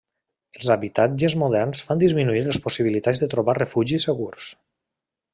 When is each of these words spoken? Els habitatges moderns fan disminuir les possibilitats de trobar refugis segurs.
Els 0.59 0.69
habitatges 0.75 1.35
moderns 1.41 1.83
fan 1.89 2.01
disminuir 2.03 2.41
les 2.47 2.59
possibilitats 2.63 3.21
de 3.25 3.29
trobar 3.35 3.55
refugis 3.61 4.07
segurs. 4.09 4.49